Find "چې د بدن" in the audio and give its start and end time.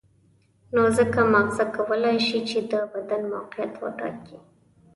2.49-3.21